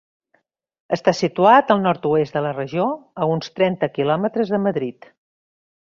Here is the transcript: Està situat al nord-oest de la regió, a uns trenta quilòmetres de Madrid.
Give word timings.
Està 0.95 1.13
situat 1.17 1.73
al 1.75 1.83
nord-oest 1.83 2.39
de 2.39 2.43
la 2.47 2.55
regió, 2.57 2.87
a 3.25 3.31
uns 3.35 3.53
trenta 3.61 3.93
quilòmetres 3.99 4.55
de 4.55 4.65
Madrid. 4.69 5.13